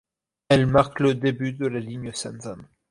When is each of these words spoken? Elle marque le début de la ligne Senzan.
Elle 0.49 0.65
marque 0.65 0.99
le 0.99 1.13
début 1.13 1.53
de 1.53 1.67
la 1.67 1.79
ligne 1.79 2.11
Senzan. 2.11 2.57